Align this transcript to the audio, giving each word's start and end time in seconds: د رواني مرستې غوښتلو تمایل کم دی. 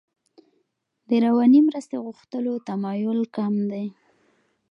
د 1.07 1.09
رواني 1.25 1.59
مرستې 1.67 1.95
غوښتلو 2.05 2.53
تمایل 2.69 3.19
کم 3.35 3.53
دی. 3.71 3.85